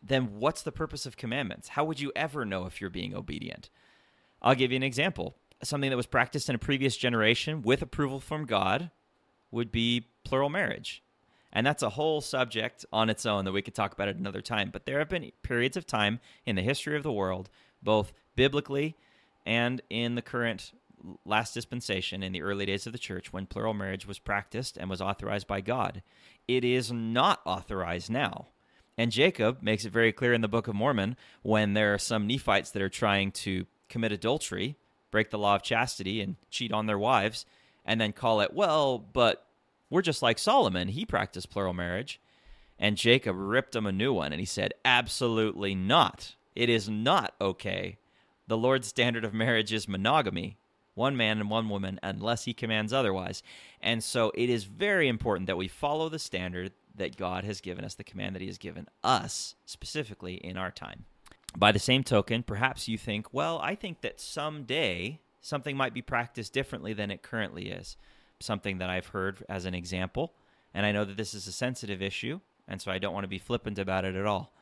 then 0.02 0.40
what's 0.40 0.62
the 0.62 0.72
purpose 0.72 1.06
of 1.06 1.18
commandments? 1.18 1.70
How 1.70 1.84
would 1.84 2.00
you 2.00 2.12
ever 2.16 2.46
know 2.46 2.66
if 2.66 2.80
you're 2.80 2.90
being 2.90 3.16
obedient? 3.16 3.70
I'll 4.42 4.54
give 4.56 4.72
you 4.72 4.76
an 4.76 4.84
example. 4.84 5.36
Something 5.64 5.90
that 5.90 5.98
was 5.98 6.06
practiced 6.06 6.48
in 6.48 6.56
a 6.56 6.60
previous 6.60 6.96
generation 6.96 7.64
with 7.64 7.82
approval 7.82 8.20
from 8.20 8.46
God 8.46 8.92
would 9.50 9.72
be 9.72 10.10
plural 10.24 10.50
marriage 10.50 11.02
and 11.56 11.66
that's 11.66 11.82
a 11.82 11.90
whole 11.90 12.20
subject 12.20 12.86
on 12.92 13.10
its 13.10 13.26
own 13.26 13.46
that 13.46 13.54
we 13.54 13.62
could 13.62 13.74
talk 13.74 13.94
about 13.94 14.10
at 14.10 14.18
another 14.18 14.42
time. 14.42 14.70
But 14.72 14.86
there 14.86 15.00
have 15.00 15.08
been 15.08 15.32
periods 15.42 15.78
of 15.78 15.88
time 15.88 16.20
in 16.46 16.58
the 16.58 16.62
history 16.62 16.98
of 16.98 17.04
the 17.04 17.14
world, 17.14 17.50
both 17.82 18.12
biblically 18.36 18.98
and 19.46 19.82
in 19.90 20.16
the 20.16 20.22
current 20.22 20.74
last 21.24 21.54
dispensation 21.54 22.24
in 22.24 22.34
the 22.34 22.42
early 22.42 22.66
days 22.66 22.86
of 22.86 22.92
the 22.92 23.00
church, 23.00 23.32
when 23.32 23.46
plural 23.46 23.74
marriage 23.74 24.06
was 24.06 24.20
practiced 24.20 24.76
and 24.76 24.90
was 24.90 25.02
authorized 25.02 25.48
by 25.48 25.62
God. 25.62 26.04
It 26.46 26.66
is 26.66 26.92
not 26.92 27.42
authorized 27.46 28.10
now. 28.10 28.48
And 28.98 29.12
Jacob 29.12 29.62
makes 29.62 29.86
it 29.86 29.94
very 29.94 30.12
clear 30.12 30.34
in 30.34 30.42
the 30.42 30.48
Book 30.50 30.68
of 30.68 30.76
Mormon 30.76 31.16
when 31.42 31.74
there 31.74 31.94
are 31.94 32.00
some 32.00 32.28
Nephites 32.28 32.72
that 32.72 32.82
are 32.82 32.90
trying 32.90 33.32
to 33.32 33.66
commit 33.88 34.12
adultery, 34.12 34.76
break 35.10 35.30
the 35.30 35.38
law 35.38 35.56
of 35.56 35.64
chastity, 35.64 36.20
and 36.22 36.36
cheat 36.50 36.74
on 36.74 36.86
their 36.86 37.00
wives, 37.00 37.46
and 37.86 38.02
then 38.02 38.12
call 38.12 38.42
it, 38.42 38.54
well, 38.54 38.98
but 38.98 39.45
we're 39.90 40.02
just 40.02 40.22
like 40.22 40.40
Solomon. 40.40 40.90
He 40.90 41.06
practiced 41.06 41.50
plural 41.50 41.74
marriage. 41.74 42.20
And 42.78 42.98
Jacob 42.98 43.36
ripped 43.38 43.76
him 43.76 43.86
a 43.86 43.92
new 43.92 44.12
one 44.12 44.34
and 44.34 44.40
he 44.40 44.46
said, 44.46 44.74
Absolutely 44.84 45.76
not. 45.76 46.36
It 46.56 46.70
is 46.70 46.90
not 46.90 47.34
okay. 47.40 47.98
The 48.48 48.58
Lord's 48.58 48.88
standard 48.88 49.24
of 49.24 49.34
marriage 49.34 49.72
is 49.72 49.88
monogamy 49.88 50.58
one 50.96 51.16
man 51.16 51.40
and 51.40 51.50
one 51.50 51.70
woman, 51.70 52.00
unless 52.02 52.46
he 52.46 52.54
commands 52.54 52.94
otherwise. 52.94 53.44
And 53.82 54.04
so 54.04 54.32
it 54.34 54.50
is 54.50 54.64
very 54.64 55.08
important 55.08 55.48
that 55.48 55.58
we 55.58 55.68
follow 55.68 56.10
the 56.10 56.20
standard 56.20 56.72
that 56.96 57.18
God 57.18 57.44
has 57.44 57.62
given 57.62 57.84
us, 57.84 57.96
the 57.96 58.04
command 58.04 58.34
that 58.34 58.42
he 58.42 58.48
has 58.48 58.58
given 58.58 58.88
us 59.04 59.56
specifically 59.66 60.36
in 60.36 60.58
our 60.58 60.72
time. 60.72 61.04
By 61.58 61.72
the 61.72 61.80
same 61.80 62.04
token, 62.04 62.44
perhaps 62.44 62.88
you 62.88 62.98
think, 62.98 63.34
well, 63.34 63.60
I 63.60 63.76
think 63.76 64.02
that 64.02 64.20
someday 64.20 65.20
something 65.42 65.78
might 65.78 65.94
be 65.94 66.02
practiced 66.02 66.54
differently 66.54 66.94
than 66.94 67.12
it 67.12 67.22
currently 67.22 67.70
is 67.70 67.98
something 68.46 68.78
that 68.78 68.90
I've 68.90 69.08
heard 69.08 69.44
as 69.50 69.66
an 69.66 69.74
example. 69.74 70.34
And 70.74 70.86
I 70.86 70.92
know 70.92 71.06
that 71.06 71.18
this 71.18 71.34
is 71.34 71.48
a 71.48 71.52
sensitive 71.52 72.02
issue, 72.02 72.40
and 72.68 72.82
so 72.82 72.92
I 72.92 72.98
don't 72.98 73.14
want 73.14 73.24
to 73.24 73.30
be 73.30 73.38
flippant 73.38 73.80
about 73.80 74.06
it 74.06 74.16
at 74.16 74.26
all. 74.26 74.54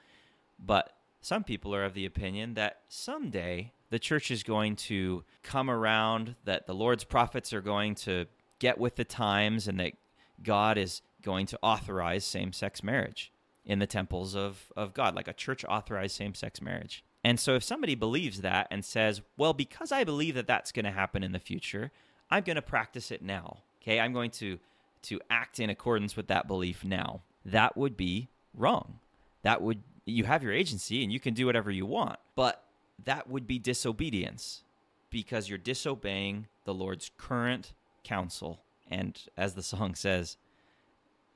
But 0.59 0.93
some 1.21 1.43
people 1.43 1.73
are 1.75 1.83
of 1.83 1.93
the 1.93 2.05
opinion 2.05 2.53
that 2.55 2.81
someday 2.87 3.71
the 3.89 3.99
church 3.99 4.31
is 4.31 4.43
going 4.43 4.75
to 4.75 5.23
come 5.41 5.69
around, 5.69 6.35
that 6.45 6.67
the 6.67 6.73
Lord's 6.73 7.03
prophets 7.03 7.53
are 7.53 7.61
going 7.61 7.95
to 7.95 8.25
get 8.59 8.77
with 8.77 8.95
the 8.95 9.03
times, 9.03 9.67
and 9.67 9.79
that 9.79 9.93
God 10.41 10.77
is 10.77 11.01
going 11.21 11.45
to 11.47 11.59
authorize 11.61 12.25
same 12.25 12.53
sex 12.53 12.83
marriage 12.83 13.31
in 13.65 13.79
the 13.79 13.87
temples 13.87 14.35
of, 14.35 14.71
of 14.75 14.93
God, 14.93 15.15
like 15.15 15.27
a 15.27 15.33
church 15.33 15.63
authorized 15.65 16.15
same 16.15 16.33
sex 16.33 16.61
marriage. 16.61 17.03
And 17.23 17.39
so 17.39 17.55
if 17.55 17.63
somebody 17.63 17.95
believes 17.95 18.41
that 18.41 18.67
and 18.69 18.83
says, 18.83 19.21
well, 19.37 19.53
because 19.53 19.91
I 19.91 20.03
believe 20.03 20.35
that 20.35 20.47
that's 20.47 20.73
going 20.73 20.85
to 20.85 20.91
happen 20.91 21.23
in 21.23 21.31
the 21.31 21.39
future, 21.39 21.91
I'm 22.29 22.43
going 22.43 22.57
to 22.57 22.61
practice 22.61 23.11
it 23.11 23.21
now. 23.21 23.59
Okay, 23.83 23.99
I'm 23.99 24.13
going 24.13 24.31
to 24.31 24.59
to 25.03 25.19
act 25.29 25.59
in 25.59 25.69
accordance 25.69 26.15
with 26.15 26.27
that 26.27 26.47
belief 26.47 26.85
now. 26.85 27.21
That 27.43 27.75
would 27.75 27.97
be 27.97 28.29
wrong. 28.53 28.99
That 29.41 29.61
would 29.61 29.83
you 30.05 30.23
have 30.23 30.43
your 30.43 30.53
agency 30.53 31.03
and 31.03 31.11
you 31.11 31.19
can 31.19 31.33
do 31.33 31.45
whatever 31.45 31.69
you 31.69 31.85
want, 31.85 32.19
but 32.35 32.63
that 33.03 33.29
would 33.29 33.45
be 33.45 33.59
disobedience 33.59 34.63
because 35.09 35.49
you're 35.49 35.57
disobeying 35.57 36.47
the 36.65 36.73
Lord's 36.73 37.11
current 37.17 37.73
counsel. 38.03 38.61
And 38.89 39.19
as 39.37 39.53
the 39.53 39.63
song 39.63 39.95
says, 39.95 40.37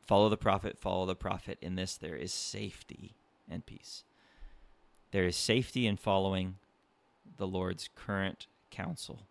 follow 0.06 0.30
the 0.30 0.38
prophet, 0.38 0.78
follow 0.78 1.06
the 1.06 1.16
prophet. 1.16 1.58
In 1.62 1.76
this, 1.76 1.96
there 1.98 2.16
is 2.16 2.32
safety 2.32 3.16
and 3.50 3.66
peace. 3.66 4.04
There 5.12 5.26
is 5.26 5.36
safety 5.36 5.86
in 5.88 5.98
following 5.98 6.56
the 7.38 7.48
Lord's 7.48 7.90
current 7.96 8.48
counsel. 8.72 9.28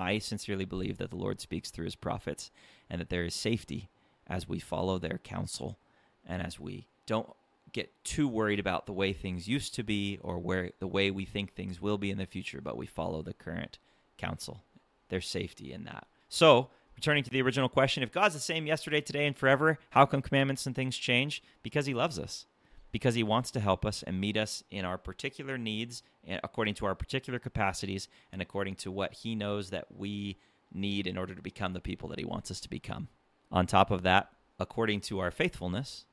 I 0.00 0.18
sincerely 0.18 0.64
believe 0.64 0.96
that 0.98 1.10
the 1.10 1.16
Lord 1.16 1.40
speaks 1.40 1.70
through 1.70 1.84
his 1.84 1.94
prophets 1.94 2.50
and 2.88 3.00
that 3.00 3.10
there 3.10 3.24
is 3.24 3.34
safety 3.34 3.90
as 4.26 4.48
we 4.48 4.58
follow 4.58 4.98
their 4.98 5.18
counsel 5.18 5.78
and 6.26 6.40
as 6.40 6.58
we 6.58 6.86
don't 7.06 7.28
get 7.72 7.92
too 8.02 8.26
worried 8.26 8.58
about 8.58 8.86
the 8.86 8.92
way 8.92 9.12
things 9.12 9.46
used 9.46 9.74
to 9.74 9.82
be 9.82 10.18
or 10.22 10.38
where 10.38 10.70
the 10.80 10.86
way 10.86 11.10
we 11.10 11.24
think 11.24 11.52
things 11.52 11.80
will 11.80 11.98
be 11.98 12.10
in 12.10 12.18
the 12.18 12.26
future, 12.26 12.60
but 12.62 12.76
we 12.76 12.86
follow 12.86 13.22
the 13.22 13.34
current 13.34 13.78
counsel. 14.16 14.62
There's 15.10 15.28
safety 15.28 15.72
in 15.72 15.84
that. 15.84 16.06
So, 16.28 16.70
returning 16.96 17.24
to 17.24 17.30
the 17.30 17.42
original 17.42 17.68
question, 17.68 18.02
if 18.02 18.10
God's 18.10 18.34
the 18.34 18.40
same 18.40 18.66
yesterday, 18.66 19.00
today, 19.00 19.26
and 19.26 19.36
forever, 19.36 19.78
how 19.90 20.06
come 20.06 20.22
commandments 20.22 20.66
and 20.66 20.74
things 20.74 20.96
change? 20.96 21.42
Because 21.62 21.86
he 21.86 21.94
loves 21.94 22.18
us. 22.18 22.46
Because 22.92 23.14
he 23.14 23.22
wants 23.22 23.50
to 23.52 23.60
help 23.60 23.84
us 23.84 24.02
and 24.02 24.20
meet 24.20 24.36
us 24.36 24.64
in 24.70 24.84
our 24.84 24.98
particular 24.98 25.56
needs, 25.56 26.02
eh, 26.26 26.38
according 26.42 26.74
to 26.74 26.86
our 26.86 26.94
particular 26.94 27.38
capacities, 27.38 28.08
and 28.32 28.42
according 28.42 28.74
to 28.76 28.90
what 28.90 29.14
he 29.14 29.34
knows 29.34 29.70
that 29.70 29.86
we 29.96 30.38
need 30.72 31.06
in 31.06 31.18
order 31.18 31.34
to 31.34 31.42
become 31.42 31.72
the 31.72 31.80
people 31.80 32.08
that 32.08 32.18
he 32.18 32.24
wants 32.24 32.50
us 32.50 32.60
to 32.60 32.70
become. 32.70 33.08
On 33.52 33.66
top 33.66 33.90
of 33.90 34.02
that, 34.02 34.30
according 34.58 35.00
to 35.02 35.18
our 35.18 35.30
faithfulness 35.30 36.04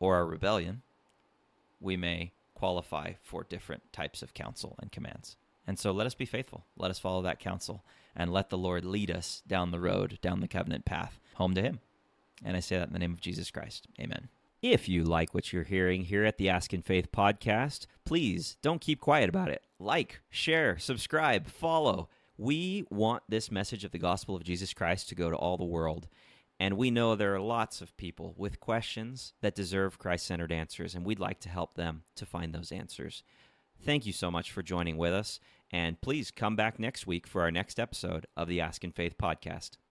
or 0.00 0.16
our 0.16 0.26
rebellion, 0.26 0.82
we 1.80 1.96
may 1.96 2.32
qualify 2.54 3.12
for 3.22 3.44
different 3.44 3.92
types 3.92 4.22
of 4.22 4.34
counsel 4.34 4.76
and 4.80 4.90
commands. 4.92 5.36
And 5.66 5.78
so 5.78 5.90
let 5.90 6.06
us 6.06 6.14
be 6.14 6.26
faithful. 6.26 6.64
Let 6.76 6.90
us 6.90 6.98
follow 6.98 7.22
that 7.22 7.40
counsel 7.40 7.84
and 8.14 8.32
let 8.32 8.50
the 8.50 8.58
Lord 8.58 8.84
lead 8.84 9.10
us 9.10 9.42
down 9.46 9.70
the 9.70 9.80
road, 9.80 10.18
down 10.22 10.40
the 10.40 10.48
covenant 10.48 10.84
path, 10.84 11.20
home 11.34 11.54
to 11.54 11.62
Him. 11.62 11.80
And 12.44 12.56
I 12.56 12.60
say 12.60 12.78
that 12.78 12.88
in 12.88 12.92
the 12.92 12.98
name 12.98 13.12
of 13.12 13.20
Jesus 13.20 13.50
Christ. 13.50 13.86
Amen. 14.00 14.28
If 14.62 14.88
you 14.88 15.04
like 15.04 15.34
what 15.34 15.52
you're 15.52 15.64
hearing 15.64 16.04
here 16.04 16.24
at 16.24 16.38
the 16.38 16.48
Ask 16.48 16.72
in 16.72 16.82
Faith 16.82 17.12
podcast, 17.12 17.86
please 18.04 18.56
don't 18.62 18.80
keep 18.80 19.00
quiet 19.00 19.28
about 19.28 19.50
it. 19.50 19.62
Like, 19.78 20.20
share, 20.30 20.78
subscribe, 20.78 21.46
follow. 21.46 22.08
We 22.38 22.84
want 22.90 23.22
this 23.28 23.50
message 23.50 23.84
of 23.84 23.92
the 23.92 23.98
gospel 23.98 24.34
of 24.34 24.44
Jesus 24.44 24.72
Christ 24.72 25.08
to 25.10 25.14
go 25.14 25.30
to 25.30 25.36
all 25.36 25.56
the 25.56 25.64
world. 25.64 26.08
And 26.58 26.78
we 26.78 26.90
know 26.90 27.14
there 27.14 27.34
are 27.34 27.40
lots 27.40 27.82
of 27.82 27.96
people 27.98 28.34
with 28.38 28.60
questions 28.60 29.34
that 29.42 29.54
deserve 29.54 29.98
Christ 29.98 30.26
centered 30.26 30.52
answers, 30.52 30.94
and 30.94 31.04
we'd 31.04 31.20
like 31.20 31.40
to 31.40 31.50
help 31.50 31.74
them 31.74 32.04
to 32.14 32.24
find 32.24 32.54
those 32.54 32.72
answers. 32.72 33.22
Thank 33.84 34.06
you 34.06 34.12
so 34.12 34.30
much 34.30 34.50
for 34.50 34.62
joining 34.62 34.96
with 34.96 35.12
us, 35.12 35.38
and 35.70 36.00
please 36.00 36.30
come 36.30 36.56
back 36.56 36.78
next 36.78 37.06
week 37.06 37.26
for 37.26 37.42
our 37.42 37.50
next 37.50 37.78
episode 37.78 38.26
of 38.38 38.48
the 38.48 38.62
Ask 38.62 38.84
in 38.84 38.92
Faith 38.92 39.18
podcast. 39.18 39.76